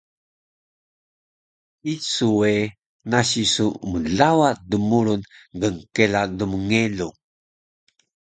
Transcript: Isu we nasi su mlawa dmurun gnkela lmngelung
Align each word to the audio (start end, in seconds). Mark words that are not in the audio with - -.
Isu 1.93 2.27
we 2.39 2.53
nasi 3.11 3.43
su 3.53 3.65
mlawa 3.91 4.49
dmurun 4.69 5.21
gnkela 5.59 6.21
lmngelung 6.39 7.17